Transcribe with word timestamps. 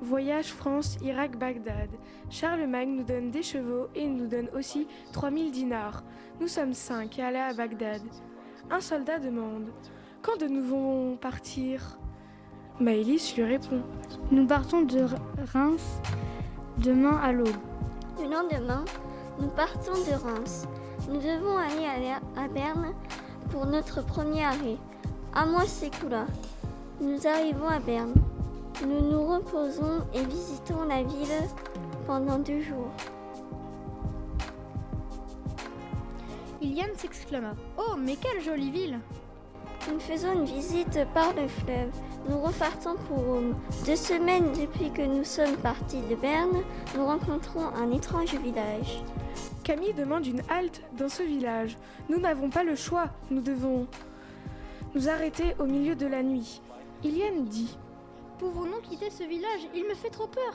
Voyage 0.00 0.52
France-Irak-Bagdad. 0.52 1.90
Charlemagne 2.30 2.96
nous 2.96 3.02
donne 3.02 3.30
des 3.30 3.42
chevaux 3.42 3.88
et 3.94 4.06
nous 4.06 4.26
donne 4.28 4.48
aussi 4.56 4.86
3000 5.12 5.50
dinars. 5.50 6.04
Nous 6.40 6.46
sommes 6.48 6.72
cinq 6.72 7.18
et 7.18 7.22
allés 7.22 7.38
à 7.38 7.52
Bagdad. 7.52 8.02
Un 8.70 8.80
soldat 8.80 9.18
demande 9.18 9.70
Quand 10.22 10.38
de 10.38 10.46
nous 10.46 10.62
devons 10.62 11.16
partir? 11.16 11.98
Maëlys 12.78 13.34
lui 13.36 13.42
répond 13.42 13.82
Nous 14.30 14.46
partons 14.46 14.82
de 14.82 15.04
Reims 15.52 16.00
demain 16.76 17.16
à 17.16 17.32
l'aube. 17.32 17.48
Le 18.22 18.30
lendemain, 18.30 18.84
nous 19.40 19.48
partons 19.48 19.92
de 19.92 20.14
Reims. 20.14 20.68
Nous 21.08 21.18
devons 21.20 21.56
aller 21.56 22.14
à 22.36 22.46
Berne 22.48 22.94
pour 23.50 23.66
notre 23.66 24.04
premier 24.04 24.44
arrêt. 24.44 24.76
Un 25.34 25.46
mois 25.46 25.66
s'écoula. 25.66 26.26
Nous 27.00 27.26
arrivons 27.26 27.66
à 27.68 27.80
Berne. 27.80 28.14
Et 30.14 30.24
visitons 30.24 30.84
la 30.88 31.02
ville 31.02 31.48
pendant 32.06 32.38
deux 32.38 32.60
jours. 32.60 32.90
Iliane 36.60 36.96
s'exclama 36.96 37.54
Oh, 37.78 37.94
mais 37.96 38.16
quelle 38.16 38.42
jolie 38.42 38.70
ville 38.70 38.98
Nous 39.92 40.00
faisons 40.00 40.32
une 40.32 40.44
visite 40.44 40.98
par 41.14 41.32
le 41.34 41.46
fleuve. 41.46 41.90
Nous 42.28 42.40
repartons 42.40 42.96
pour 43.06 43.18
Rome. 43.18 43.54
Deux 43.86 43.96
semaines 43.96 44.52
depuis 44.52 44.90
que 44.90 45.02
nous 45.02 45.24
sommes 45.24 45.56
partis 45.56 46.02
de 46.10 46.16
Berne, 46.16 46.62
nous 46.96 47.06
rencontrons 47.06 47.68
un 47.76 47.92
étrange 47.92 48.34
village. 48.34 49.04
Camille 49.62 49.94
demande 49.94 50.26
une 50.26 50.42
halte 50.50 50.82
dans 50.98 51.08
ce 51.08 51.22
village. 51.22 51.76
Nous 52.08 52.18
n'avons 52.18 52.50
pas 52.50 52.64
le 52.64 52.74
choix. 52.74 53.10
Nous 53.30 53.40
devons 53.40 53.86
nous 54.94 55.08
arrêter 55.08 55.54
au 55.60 55.64
milieu 55.64 55.94
de 55.94 56.06
la 56.06 56.22
nuit. 56.22 56.60
Iliane 57.04 57.44
dit 57.44 57.78
Pouvons-nous 58.38 58.80
quitter 58.82 59.10
ce 59.10 59.24
village? 59.24 59.68
Il 59.74 59.84
me 59.84 59.94
fait 59.94 60.10
trop 60.10 60.28
peur. 60.28 60.54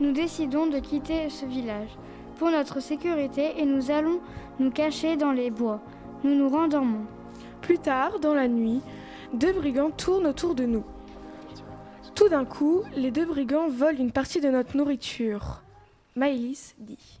Nous 0.00 0.12
décidons 0.12 0.66
de 0.66 0.78
quitter 0.78 1.28
ce 1.28 1.44
village 1.44 1.90
pour 2.36 2.50
notre 2.50 2.80
sécurité 2.80 3.54
et 3.58 3.64
nous 3.64 3.90
allons 3.90 4.20
nous 4.58 4.70
cacher 4.70 5.16
dans 5.16 5.32
les 5.32 5.50
bois. 5.50 5.80
Nous 6.22 6.34
nous 6.34 6.48
rendormons. 6.48 7.06
Plus 7.60 7.78
tard, 7.78 8.20
dans 8.20 8.34
la 8.34 8.48
nuit, 8.48 8.80
deux 9.32 9.52
brigands 9.52 9.90
tournent 9.90 10.26
autour 10.26 10.54
de 10.54 10.64
nous. 10.64 10.84
Tout 12.14 12.28
d'un 12.28 12.44
coup, 12.44 12.82
les 12.94 13.10
deux 13.10 13.26
brigands 13.26 13.68
volent 13.68 13.98
une 13.98 14.12
partie 14.12 14.40
de 14.40 14.48
notre 14.48 14.76
nourriture. 14.76 15.62
Maëlys 16.14 16.74
dit 16.78 17.20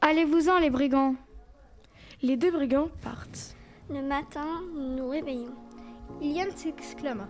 Allez-vous-en, 0.00 0.58
les 0.58 0.70
brigands 0.70 1.14
Les 2.22 2.36
deux 2.36 2.50
brigands 2.50 2.88
partent. 3.02 3.56
Le 3.88 4.02
matin, 4.02 4.62
nous 4.74 4.96
nous 4.96 5.08
réveillons. 5.08 5.54
Iliane 6.20 6.50
s'exclama 6.56 7.28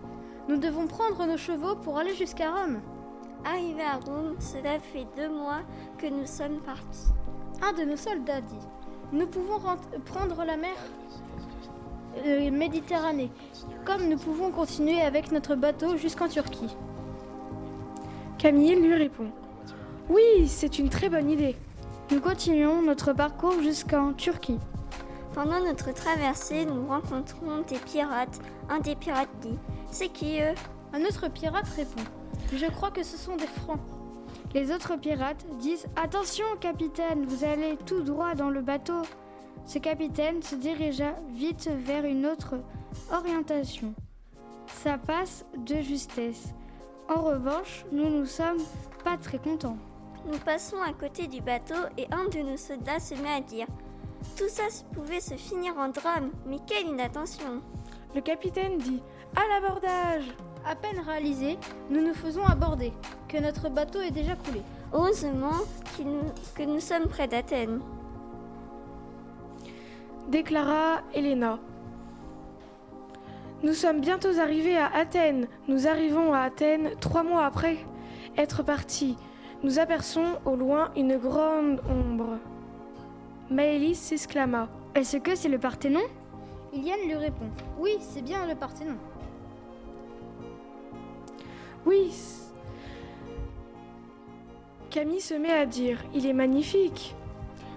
Nous 0.49 0.57
devons 0.57 0.87
prendre 0.87 1.23
nos 1.27 1.37
chevaux 1.37 1.75
pour 1.75 1.99
aller 1.99 2.15
jusqu'à 2.15 2.49
Rome. 2.51 2.81
Arrivé 3.45 3.83
à 3.83 3.97
Rome, 3.97 4.35
cela 4.39 4.79
fait 4.79 5.05
deux 5.15 5.29
mois 5.29 5.59
que 5.99 6.07
nous 6.07 6.25
sommes 6.25 6.59
partis. 6.61 7.09
Un 7.61 7.73
de 7.73 7.83
nos 7.83 7.95
soldats 7.95 8.41
dit 8.41 8.65
Nous 9.11 9.27
pouvons 9.27 9.59
prendre 10.05 10.43
la 10.45 10.57
mer 10.57 10.73
euh, 12.25 12.49
Méditerranée, 12.49 13.29
comme 13.85 14.09
nous 14.09 14.17
pouvons 14.17 14.49
continuer 14.49 15.01
avec 15.01 15.31
notre 15.31 15.53
bateau 15.53 15.95
jusqu'en 15.95 16.27
Turquie. 16.27 16.75
Camille 18.39 18.81
lui 18.81 18.95
répond 18.95 19.29
Oui, 20.09 20.47
c'est 20.47 20.79
une 20.79 20.89
très 20.89 21.09
bonne 21.09 21.29
idée. 21.29 21.55
Nous 22.09 22.19
continuons 22.19 22.81
notre 22.81 23.13
parcours 23.13 23.61
jusqu'en 23.61 24.13
Turquie. 24.13 24.57
Pendant 25.37 25.59
notre 25.59 25.93
traversée, 25.93 26.65
nous 26.65 26.87
rencontrons 26.87 27.61
des 27.67 27.77
pirates. 27.77 28.41
Un 28.69 28.79
des 28.79 28.95
pirates 28.95 29.29
dit 29.39 29.59
C'est 29.91 30.09
qui 30.09 30.41
eux? 30.41 30.55
Un 30.93 31.01
autre 31.01 31.27
pirate 31.27 31.67
répond 31.75 32.01
Je 32.51 32.65
crois 32.65 32.89
que 32.89 33.03
ce 33.03 33.17
sont 33.17 33.35
des 33.35 33.45
francs. 33.45 33.79
Les 34.55 34.71
autres 34.71 34.95
pirates 34.95 35.45
disent 35.59 35.85
Attention, 35.95 36.43
capitaine, 36.59 37.27
vous 37.27 37.43
allez 37.43 37.77
tout 37.85 38.01
droit 38.01 38.33
dans 38.33 38.49
le 38.49 38.61
bateau. 38.61 39.03
Ce 39.67 39.77
capitaine 39.77 40.41
se 40.41 40.55
dirigea 40.55 41.13
vite 41.35 41.69
vers 41.85 42.05
une 42.05 42.25
autre 42.25 42.55
orientation. 43.11 43.93
Ça 44.65 44.97
passe 44.97 45.45
de 45.55 45.83
justesse. 45.83 46.55
En 47.15 47.21
revanche, 47.21 47.85
nous 47.91 48.09
ne 48.09 48.25
sommes 48.25 48.63
pas 49.03 49.17
très 49.17 49.37
contents. 49.37 49.77
Nous 50.25 50.39
passons 50.39 50.81
à 50.81 50.93
côté 50.93 51.27
du 51.27 51.41
bateau 51.41 51.75
et 51.95 52.07
un 52.11 52.27
de 52.27 52.39
nos 52.39 52.57
soldats 52.57 52.99
se 52.99 53.13
met 53.13 53.29
à 53.29 53.41
dire 53.41 53.67
tout 54.37 54.49
ça 54.49 54.63
pouvait 54.93 55.19
se 55.19 55.35
finir 55.35 55.77
en 55.77 55.89
drame, 55.89 56.31
mais 56.45 56.57
quelle 56.65 56.87
inattention 56.87 57.61
Le 58.15 58.21
capitaine 58.21 58.77
dit 58.77 59.01
À 59.35 59.41
l'abordage 59.47 60.25
À 60.65 60.75
peine 60.75 60.99
réalisé, 60.99 61.57
nous 61.89 62.01
nous 62.01 62.13
faisons 62.13 62.45
aborder, 62.45 62.93
que 63.27 63.37
notre 63.37 63.69
bateau 63.69 64.01
est 64.01 64.11
déjà 64.11 64.35
coulé. 64.35 64.61
Heureusement 64.93 65.59
que 66.55 66.63
nous 66.63 66.79
sommes 66.79 67.07
près 67.07 67.27
d'Athènes. 67.27 67.81
Déclara 70.29 71.01
Helena. 71.13 71.59
Nous 73.63 73.73
sommes 73.73 74.01
bientôt 74.01 74.39
arrivés 74.39 74.77
à 74.77 74.87
Athènes. 74.93 75.47
Nous 75.67 75.87
arrivons 75.87 76.33
à 76.33 76.41
Athènes 76.41 76.91
trois 76.99 77.23
mois 77.23 77.45
après 77.45 77.77
être 78.37 78.61
partis. 78.61 79.17
Nous 79.63 79.79
aperçons 79.79 80.37
au 80.45 80.55
loin 80.55 80.91
une 80.95 81.17
grande 81.17 81.81
ombre. 81.89 82.37
Maëlys 83.49 83.95
s'exclama. 83.95 84.67
Est-ce 84.93 85.17
que 85.17 85.33
c'est 85.35 85.47
le 85.47 85.57
Parthénon? 85.57 86.01
Iliane 86.73 86.99
lui 87.05 87.15
répond. 87.15 87.49
Oui, 87.79 87.91
c'est 88.01 88.21
bien 88.21 88.45
le 88.45 88.55
Parthénon. 88.55 88.97
Oui. 91.85 92.11
Camille 94.89 95.21
se 95.21 95.33
met 95.33 95.53
à 95.53 95.65
dire. 95.65 96.03
Il 96.13 96.25
est 96.25 96.33
magnifique. 96.33 97.15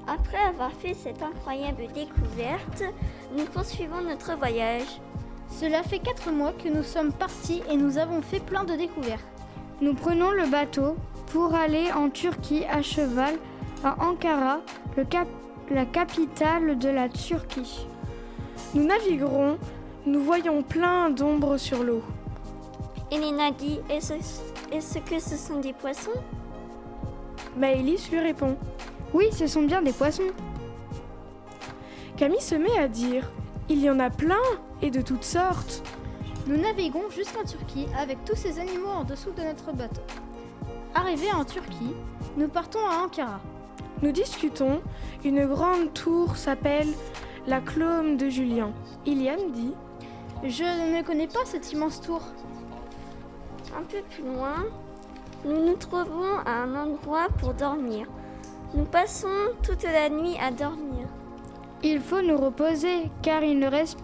Après 0.09 0.39
avoir 0.39 0.73
fait 0.73 0.95
cette 0.95 1.23
incroyable 1.23 1.87
découverte, 1.95 2.83
nous 3.37 3.45
poursuivons 3.45 4.01
notre 4.01 4.37
voyage. 4.37 5.01
Cela 5.51 5.85
fait 5.85 6.01
quatre 6.01 6.33
mois 6.33 6.53
que 6.53 6.69
nous 6.69 6.83
sommes 6.83 7.13
partis 7.13 7.63
et 7.71 7.77
nous 7.77 7.97
avons 7.97 8.23
fait 8.23 8.41
plein 8.41 8.65
de 8.65 8.75
découvertes. 8.75 9.25
Nous 9.81 9.95
prenons 9.95 10.33
le 10.33 10.51
bateau 10.51 10.97
pour 11.27 11.55
aller 11.55 11.93
en 11.93 12.11
Turquie 12.11 12.65
à 12.65 12.83
cheval 12.83 13.37
à 13.85 14.03
Ankara, 14.05 14.61
le 14.97 15.05
cap 15.05 15.29
la 15.71 15.85
capitale 15.85 16.79
de 16.79 16.89
la 16.89 17.09
Turquie. 17.09 17.87
Nous 18.75 18.85
naviguerons, 18.85 19.57
nous 20.05 20.21
voyons 20.21 20.63
plein 20.63 21.11
d'ombres 21.11 21.59
sur 21.59 21.85
l'eau. 21.85 22.03
Elena 23.13 23.53
dit 23.53 23.79
Est-ce 23.89 24.15
est 24.73 25.05
que 25.05 25.21
ce 25.21 25.37
sont 25.37 25.61
des 25.61 25.73
poissons? 25.73 26.11
Maëlys 27.57 28.11
lui 28.11 28.19
répond 28.19 28.57
Oui, 29.15 29.27
ce 29.33 29.47
sont 29.47 29.63
bien 29.63 29.83
des 29.83 29.93
poissons. 29.93 30.33
Camille 32.17 32.41
se 32.41 32.57
met 32.57 32.77
à 32.79 32.89
dire 32.89 33.31
Il 33.69 33.81
y 33.81 33.89
en 33.89 34.01
a 34.01 34.11
plein 34.11 34.43
et 34.83 34.91
de 34.91 35.01
toutes 35.01 35.25
sortes. 35.25 35.83
Nous 36.47 36.57
naviguons 36.57 37.11
jusqu'en 37.11 37.45
Turquie 37.45 37.87
avec 37.97 38.25
tous 38.25 38.37
ces 38.37 38.59
animaux 38.59 38.89
en 38.89 39.05
dessous 39.05 39.31
de 39.31 39.43
notre 39.43 39.73
bateau. 39.73 40.03
Arrivés 40.95 41.33
en 41.33 41.45
Turquie, 41.45 41.95
nous 42.37 42.49
partons 42.49 42.85
à 42.87 43.05
Ankara. 43.05 43.41
Nous 44.03 44.13
discutons. 44.13 44.81
Une 45.25 45.47
grande 45.47 45.93
tour 45.93 46.37
s'appelle 46.37 46.89
la 47.47 47.61
Clôme 47.61 48.17
de 48.17 48.31
Julien. 48.31 48.73
Iliane 49.05 49.53
dit 49.53 49.75
Je 50.43 50.65
ne 50.65 51.03
connais 51.03 51.27
pas 51.27 51.45
cette 51.45 51.71
immense 51.73 52.01
tour. 52.01 52.23
Un 53.79 53.83
peu 53.83 53.99
plus 54.11 54.25
loin, 54.25 54.65
nous 55.45 55.67
nous 55.67 55.77
trouvons 55.77 56.39
à 56.47 56.51
un 56.51 56.75
endroit 56.75 57.29
pour 57.39 57.53
dormir. 57.53 58.07
Nous 58.75 58.87
passons 58.87 59.29
toute 59.63 59.83
la 59.83 60.09
nuit 60.09 60.37
à 60.41 60.51
dormir. 60.51 61.07
Il 61.83 62.01
faut 62.01 62.23
nous 62.23 62.39
reposer 62.39 63.11
car 63.23 63.43
il 63.43 63.59
ne 63.59 63.67
reste 63.67 63.99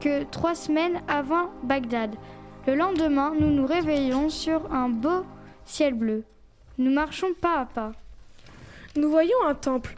que 0.00 0.24
trois 0.24 0.54
semaines 0.54 1.00
avant 1.08 1.50
Bagdad. 1.62 2.14
Le 2.66 2.74
lendemain, 2.74 3.32
nous 3.38 3.50
nous 3.50 3.66
réveillons 3.66 4.28
sur 4.28 4.70
un 4.70 4.90
beau 4.90 5.24
ciel 5.64 5.94
bleu. 5.94 6.24
Nous 6.76 6.90
marchons 6.90 7.32
pas 7.40 7.60
à 7.60 7.64
pas. 7.64 7.92
Nous 8.98 9.10
voyons 9.10 9.36
un 9.46 9.54
temple, 9.54 9.94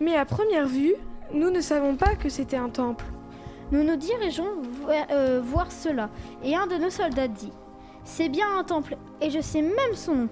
mais 0.00 0.16
à 0.16 0.24
première 0.24 0.66
vue, 0.66 0.96
nous 1.32 1.50
ne 1.50 1.60
savons 1.60 1.94
pas 1.94 2.16
que 2.16 2.28
c'était 2.28 2.56
un 2.56 2.68
temple. 2.68 3.04
Nous 3.70 3.84
nous 3.84 3.94
dirigeons 3.94 4.62
euh, 4.88 5.40
voir 5.40 5.70
cela, 5.70 6.10
et 6.42 6.56
un 6.56 6.66
de 6.66 6.74
nos 6.74 6.90
soldats 6.90 7.28
dit 7.28 7.52
C'est 8.02 8.28
bien 8.28 8.58
un 8.58 8.64
temple, 8.64 8.96
et 9.20 9.30
je 9.30 9.40
sais 9.40 9.62
même 9.62 9.94
son 9.94 10.14
nom. 10.16 10.28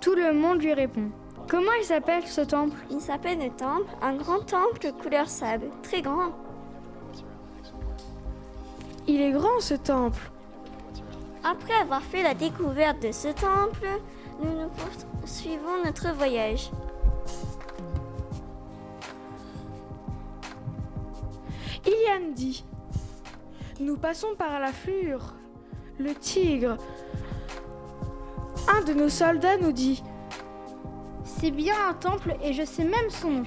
Tout 0.00 0.14
le 0.14 0.32
monde 0.32 0.62
lui 0.62 0.72
répond 0.72 1.10
Comment 1.50 1.72
il 1.78 1.84
s'appelle 1.84 2.26
ce 2.26 2.40
temple? 2.40 2.78
Il 2.90 3.02
s'appelle 3.02 3.40
le 3.40 3.50
temple, 3.50 3.94
un 4.00 4.14
grand 4.14 4.40
temple 4.40 4.90
couleur 5.02 5.28
sable, 5.28 5.66
très 5.82 6.00
grand. 6.00 6.30
Il 9.06 9.20
est 9.20 9.32
grand 9.32 9.60
ce 9.60 9.74
temple. 9.74 10.30
Après 11.44 11.74
avoir 11.74 12.00
fait 12.00 12.22
la 12.22 12.32
découverte 12.32 13.02
de 13.02 13.12
ce 13.12 13.28
temple, 13.28 13.86
nous 14.42 14.62
nous 14.62 14.70
poursuivons 15.20 15.84
notre 15.84 16.14
voyage. 16.14 16.70
Dit 22.34 22.64
Nous 23.80 23.96
passons 23.96 24.34
par 24.36 24.60
la 24.60 24.72
flure. 24.72 25.34
Le 25.98 26.14
tigre. 26.14 26.76
Un 28.68 28.82
de 28.82 28.92
nos 28.92 29.08
soldats 29.08 29.56
nous 29.56 29.72
dit 29.72 30.02
C'est 31.24 31.50
bien 31.50 31.74
un 31.88 31.94
temple 31.94 32.36
et 32.42 32.52
je 32.52 32.64
sais 32.64 32.84
même 32.84 33.10
son 33.10 33.30
nom. 33.30 33.44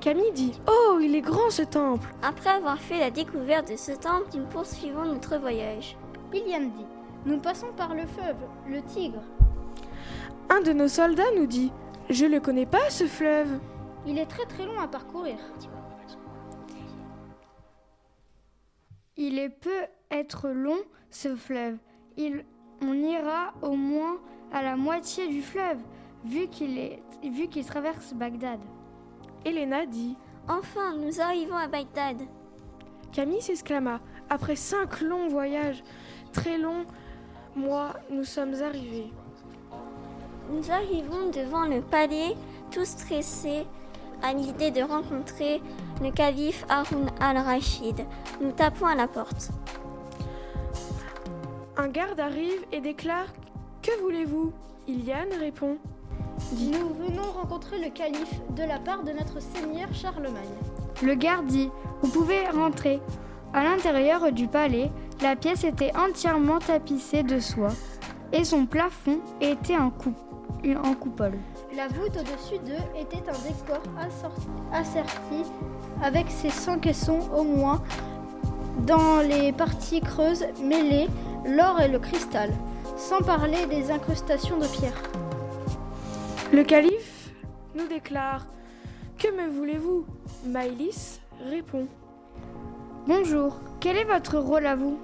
Camille 0.00 0.32
dit 0.32 0.60
Oh, 0.66 0.98
il 1.00 1.14
est 1.14 1.20
grand 1.20 1.50
ce 1.50 1.62
temple 1.62 2.08
Après 2.22 2.50
avoir 2.50 2.78
fait 2.78 2.98
la 2.98 3.10
découverte 3.10 3.70
de 3.70 3.76
ce 3.76 3.92
temple, 3.92 4.30
nous 4.34 4.46
poursuivons 4.46 5.04
notre 5.04 5.36
voyage. 5.38 5.96
Iliane 6.32 6.70
dit 6.70 6.86
Nous 7.26 7.38
passons 7.38 7.72
par 7.76 7.94
le 7.94 8.06
fleuve, 8.06 8.36
le 8.68 8.82
Tigre. 8.82 9.22
Un 10.50 10.60
de 10.60 10.72
nos 10.72 10.88
soldats 10.88 11.30
nous 11.36 11.46
dit 11.46 11.70
Je 12.10 12.26
le 12.26 12.40
connais 12.40 12.66
pas 12.66 12.90
ce 12.90 13.04
fleuve. 13.06 13.60
Il 14.06 14.18
est 14.18 14.26
très 14.26 14.44
très 14.46 14.66
long 14.66 14.78
à 14.78 14.88
parcourir. 14.88 15.36
Il 19.16 19.38
est 19.38 19.50
peut 19.50 19.86
être 20.10 20.48
long 20.48 20.78
ce 21.10 21.36
fleuve. 21.36 21.76
Il, 22.16 22.44
on 22.82 22.94
ira 22.94 23.54
au 23.62 23.76
moins 23.76 24.18
à 24.52 24.62
la 24.62 24.76
moitié 24.76 25.28
du 25.28 25.42
fleuve, 25.42 25.78
vu 26.24 26.48
qu'il 26.48 26.78
est, 26.78 27.02
vu 27.22 27.48
qu'il 27.48 27.64
traverse 27.64 28.12
Bagdad. 28.14 28.60
Elena 29.44 29.86
dit 29.86 30.16
Enfin, 30.48 30.96
nous 30.96 31.20
arrivons 31.20 31.56
à 31.56 31.68
Bagdad. 31.68 32.22
Camille 33.12 33.42
s'exclama 33.42 34.00
Après 34.28 34.56
cinq 34.56 35.00
longs 35.02 35.28
voyages, 35.28 35.84
très 36.32 36.58
longs 36.58 36.84
mois, 37.54 37.94
nous 38.10 38.24
sommes 38.24 38.54
arrivés. 38.62 39.12
Nous 40.52 40.70
arrivons 40.70 41.30
devant 41.30 41.66
le 41.66 41.80
palais, 41.80 42.36
tous 42.70 42.84
stressés 42.84 43.66
à 44.22 44.34
l'idée 44.34 44.70
de 44.70 44.82
rencontrer 44.82 45.62
le 46.02 46.10
calife 46.10 46.66
Haroun 46.68 47.10
al-Rachid. 47.20 48.04
Nous 48.42 48.52
tapons 48.52 48.84
à 48.84 48.94
la 48.94 49.08
porte. 49.08 49.50
Un 51.78 51.88
garde 51.88 52.20
arrive 52.20 52.60
et 52.70 52.80
déclare 52.80 53.28
Que 53.80 53.98
voulez-vous? 54.02 54.52
Iliane 54.86 55.32
répond 55.40 55.78
Nous 56.52 56.94
venons 56.94 57.30
rencontrer 57.32 57.78
le 57.78 57.88
calife 57.88 58.40
de 58.50 58.64
la 58.64 58.78
part 58.78 59.04
de 59.04 59.12
notre 59.12 59.40
seigneur 59.40 59.88
Charlemagne. 59.94 60.34
Le 61.02 61.14
garde 61.14 61.46
dit 61.46 61.70
Vous 62.02 62.10
pouvez 62.10 62.46
rentrer. 62.50 63.00
À 63.54 63.64
l'intérieur 63.64 64.30
du 64.32 64.48
palais, 64.48 64.90
la 65.22 65.34
pièce 65.34 65.64
était 65.64 65.96
entièrement 65.96 66.58
tapissée 66.58 67.22
de 67.22 67.40
soie 67.40 67.72
et 68.32 68.44
son 68.44 68.66
plafond 68.66 69.20
était 69.40 69.76
en, 69.76 69.90
coup- 69.90 70.14
en 70.64 70.94
coupole. 70.94 71.34
La 71.76 71.88
voûte 71.88 72.16
au-dessus 72.18 72.58
d'eux 72.64 73.00
était 73.00 73.22
un 73.28 73.48
décor 73.48 73.82
assorti- 73.98 74.48
asserti 74.72 75.44
avec 76.02 76.30
ses 76.30 76.50
100 76.50 76.78
caissons 76.80 77.20
au 77.36 77.44
moins 77.44 77.82
dans 78.86 79.20
les 79.26 79.52
parties 79.52 80.00
creuses 80.00 80.44
mêlées 80.62 81.08
l'or 81.46 81.80
et 81.80 81.88
le 81.88 81.98
cristal, 81.98 82.50
sans 82.96 83.20
parler 83.20 83.66
des 83.66 83.90
incrustations 83.90 84.58
de 84.58 84.66
pierre. 84.66 84.94
Le 86.52 86.62
calife 86.64 87.30
nous 87.74 87.86
déclare 87.88 88.46
Que 89.18 89.28
me 89.30 89.48
voulez-vous? 89.50 90.04
Maïlis 90.46 91.20
répond 91.48 91.86
Bonjour, 93.06 93.56
quel 93.80 93.96
est 93.96 94.04
votre 94.04 94.38
rôle 94.38 94.66
à 94.66 94.76
vous? 94.76 94.98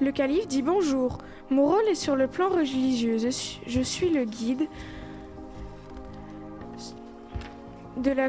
Le 0.00 0.12
calife 0.12 0.46
dit 0.46 0.62
bonjour. 0.62 1.18
Mon 1.50 1.66
rôle 1.66 1.86
est 1.90 1.94
sur 1.94 2.16
le 2.16 2.26
plan 2.28 2.48
religieux. 2.48 3.18
Je 3.18 3.80
suis, 3.82 4.08
le 4.10 4.24
guide 4.24 4.68
de 7.96 8.10
la 8.10 8.28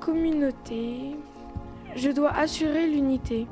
communauté. 0.00 1.16
Je 1.94 2.10
dois 2.10 2.32
assurer 2.32 2.86
l'unité. 2.88 3.46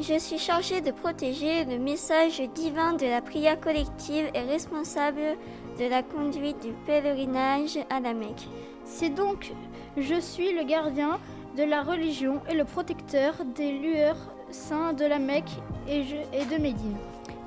Je 0.00 0.18
suis 0.18 0.38
chargé 0.38 0.80
de 0.80 0.90
protéger 0.90 1.64
le 1.64 1.78
message 1.78 2.40
divin 2.54 2.94
de 2.94 3.06
la 3.06 3.20
prière 3.20 3.60
collective 3.60 4.24
et 4.34 4.40
responsable 4.40 5.36
de 5.78 5.84
la 5.84 6.02
conduite 6.02 6.60
du 6.62 6.72
pèlerinage 6.86 7.78
à 7.90 8.00
la 8.00 8.14
Mecque. 8.14 8.48
C'est 8.84 9.10
donc 9.10 9.52
je 9.98 10.18
suis 10.18 10.52
le 10.52 10.64
gardien 10.64 11.20
de 11.56 11.62
la 11.62 11.82
religion 11.82 12.40
et 12.50 12.54
le 12.54 12.64
protecteur 12.64 13.34
des 13.54 13.72
lueurs 13.78 14.16
saints 14.50 14.94
de 14.94 15.04
la 15.04 15.18
Mecque 15.18 15.50
et, 15.86 16.02
je- 16.04 16.16
et 16.36 16.46
de 16.46 16.60
Médine. 16.60 16.96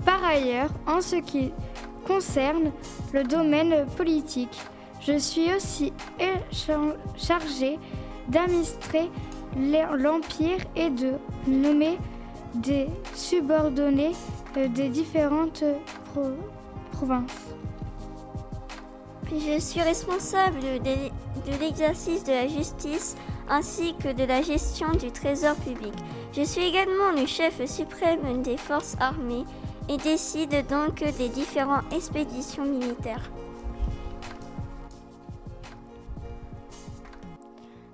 Par 0.06 0.24
ailleurs, 0.24 0.70
en 0.88 1.02
ce 1.02 1.16
qui 1.18 1.52
concerne 2.08 2.72
le 3.14 3.24
domaine 3.24 3.86
politique, 3.98 4.58
je 5.02 5.18
suis 5.18 5.54
aussi 5.54 5.92
échan- 6.20 6.94
chargé 7.18 7.80
d'administrer 8.28 9.10
l'e- 9.58 9.96
l'Empire 9.98 10.58
et 10.76 10.90
de 10.90 11.14
nommer 11.48 11.98
des 12.56 12.88
subordonnés 13.14 14.14
euh, 14.58 14.68
des 14.68 14.90
différentes 14.90 15.64
pro- 16.14 16.38
provinces. 16.92 17.32
Je 19.32 19.60
suis 19.60 19.82
responsable 19.82 20.60
de 20.62 21.60
l'exercice 21.60 22.24
de 22.24 22.32
la 22.32 22.48
justice 22.48 23.16
ainsi 23.50 23.96
que 24.02 24.14
de 24.14 24.24
la 24.24 24.42
gestion 24.42 24.92
du 24.92 25.12
trésor 25.12 25.56
public. 25.56 25.94
Je 26.34 26.44
suis 26.44 26.64
également 26.64 27.12
le 27.16 27.26
chef 27.26 27.64
suprême 27.66 28.42
des 28.44 28.58
forces 28.58 28.96
armées 29.00 29.44
et 29.90 29.98
décide 29.98 30.66
donc 30.68 31.04
des 31.18 31.30
différentes 31.30 31.92
expéditions 31.94 32.66
militaires. 32.66 33.30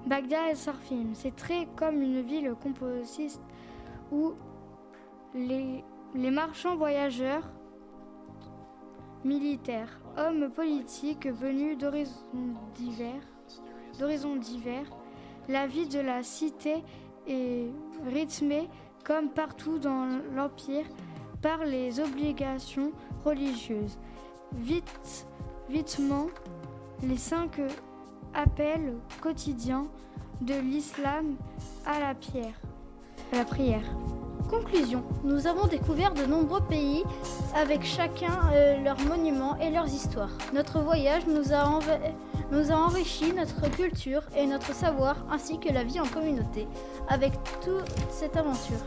Bagdad 0.05 0.51
et 0.51 0.55
Sarfim, 0.55 1.13
c'est 1.13 1.35
très 1.35 1.67
comme 1.75 2.01
une 2.01 2.21
ville 2.21 2.53
composite 2.61 3.39
où 4.11 4.33
les, 5.33 5.83
marchands 6.15 6.75
voyageurs, 6.75 7.49
militaires, 9.23 9.99
hommes 10.17 10.49
politiques 10.49 11.27
venus 11.27 11.77
d'horizons 11.77 12.15
divers, 14.35 14.89
la 15.47 15.67
vie 15.67 15.88
de 15.88 15.99
la 15.99 16.23
cité 16.23 16.83
est 17.27 17.67
rythmée 18.05 18.67
comme 19.05 19.29
partout 19.29 19.79
dans 19.79 20.07
l'Empire 20.35 20.85
par 21.41 21.65
les 21.65 21.99
obligations 21.99 22.91
religieuses. 23.25 23.97
Vite, 24.53 25.25
vitement, 25.69 26.27
les 27.03 27.17
cinq 27.17 27.59
appels 28.33 28.93
quotidiens 29.21 29.88
de 30.41 30.55
l'islam 30.55 31.36
à 31.86 32.00
la 32.00 32.13
pierre, 32.13 32.60
la 33.33 33.45
prière. 33.45 33.83
Conclusion, 34.50 35.03
nous 35.24 35.48
avons 35.48 35.67
découvert 35.67 36.13
de 36.13 36.25
nombreux 36.25 36.62
pays 36.62 37.03
avec 37.55 37.86
chacun 37.86 38.51
euh, 38.51 38.83
leurs 38.83 39.00
monuments 39.00 39.55
et 39.57 39.69
leurs 39.69 39.88
histoires. 39.88 40.31
Notre 40.53 40.81
voyage 40.81 41.25
nous 41.25 41.53
a, 41.53 41.79
nous 42.51 42.71
a 42.71 42.75
enrichi 42.75 43.31
notre 43.31 43.69
culture 43.71 44.24
et 44.36 44.45
notre 44.45 44.74
savoir 44.75 45.15
ainsi 45.31 45.57
que 45.57 45.71
la 45.71 45.86
vie 45.86 46.01
en 46.01 46.07
communauté 46.07 46.67
avec 47.07 47.31
toute 47.62 47.88
cette 48.10 48.36
aventure. 48.36 48.83